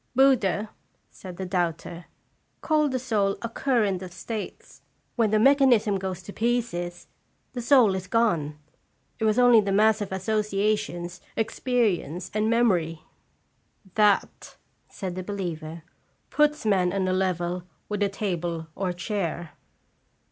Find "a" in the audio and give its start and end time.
3.43-3.47, 17.07-17.13, 18.01-18.09